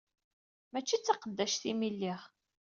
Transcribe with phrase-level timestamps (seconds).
[0.71, 2.21] Mačči d taqeddact-im i lliɣ.